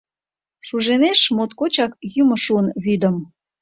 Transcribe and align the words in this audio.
Шуженеш 0.67 1.19
моткочак 1.35 1.91
йӱмӧ 2.13 2.37
шуын 2.43 2.67
вӱдым. 2.83 3.15